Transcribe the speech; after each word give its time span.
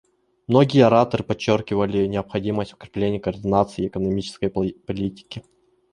Многие 0.47 0.83
ораторы 0.87 1.23
подчеркивали 1.23 2.07
необходимость 2.07 2.73
укрепления 2.73 3.19
координации 3.19 3.85
экономической 3.87 4.49
политики. 4.49 5.43